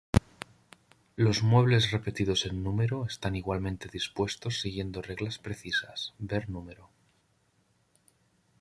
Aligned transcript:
Los 1.15 1.43
muebles 1.43 1.91
repetidos 1.91 2.47
en 2.47 2.63
número 2.63 3.05
están 3.05 3.35
igualmente 3.35 3.87
dispuestos 3.87 4.59
siguiendo 4.59 5.03
reglas 5.03 5.37
precisas: 5.37 6.15
ver 6.17 6.49
número. 6.49 6.89